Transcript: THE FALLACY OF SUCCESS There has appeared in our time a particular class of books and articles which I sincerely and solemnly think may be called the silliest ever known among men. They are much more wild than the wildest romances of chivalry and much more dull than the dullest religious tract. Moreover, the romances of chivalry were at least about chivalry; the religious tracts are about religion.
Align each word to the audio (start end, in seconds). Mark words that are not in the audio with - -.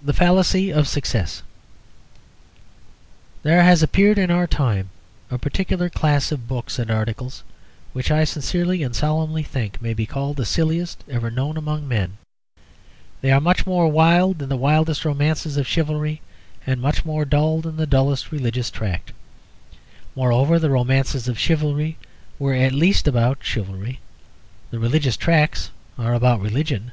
THE 0.00 0.12
FALLACY 0.12 0.72
OF 0.72 0.86
SUCCESS 0.86 1.42
There 3.42 3.60
has 3.64 3.82
appeared 3.82 4.18
in 4.18 4.30
our 4.30 4.46
time 4.46 4.90
a 5.32 5.36
particular 5.36 5.90
class 5.90 6.30
of 6.30 6.46
books 6.46 6.78
and 6.78 6.92
articles 6.92 7.42
which 7.92 8.12
I 8.12 8.22
sincerely 8.22 8.84
and 8.84 8.94
solemnly 8.94 9.42
think 9.42 9.82
may 9.82 9.94
be 9.94 10.06
called 10.06 10.36
the 10.36 10.44
silliest 10.44 11.02
ever 11.10 11.28
known 11.28 11.56
among 11.56 11.88
men. 11.88 12.18
They 13.20 13.32
are 13.32 13.40
much 13.40 13.66
more 13.66 13.88
wild 13.90 14.38
than 14.38 14.48
the 14.48 14.56
wildest 14.56 15.04
romances 15.04 15.56
of 15.56 15.66
chivalry 15.66 16.20
and 16.64 16.80
much 16.80 17.04
more 17.04 17.24
dull 17.24 17.60
than 17.60 17.78
the 17.78 17.84
dullest 17.88 18.30
religious 18.30 18.70
tract. 18.70 19.10
Moreover, 20.14 20.60
the 20.60 20.70
romances 20.70 21.26
of 21.26 21.36
chivalry 21.36 21.98
were 22.38 22.54
at 22.54 22.70
least 22.72 23.08
about 23.08 23.38
chivalry; 23.42 23.98
the 24.70 24.78
religious 24.78 25.16
tracts 25.16 25.72
are 25.98 26.14
about 26.14 26.40
religion. 26.40 26.92